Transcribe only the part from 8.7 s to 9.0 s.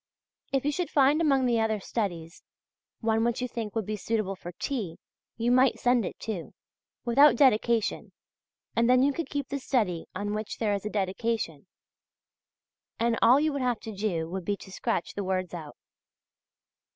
and